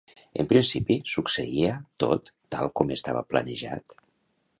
En 0.43 0.47
principi, 0.51 0.95
succeïa 1.11 1.75
tot 2.05 2.31
tal 2.57 2.71
com 2.81 2.95
estava 2.97 3.23
planejat? 3.35 3.97